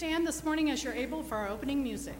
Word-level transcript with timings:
Stand 0.00 0.26
this 0.26 0.44
morning 0.44 0.70
as 0.70 0.82
you're 0.82 0.94
able 0.94 1.22
for 1.22 1.34
our 1.34 1.48
opening 1.48 1.82
music. 1.82 2.16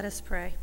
Let 0.00 0.06
us 0.06 0.22
pray. 0.22 0.54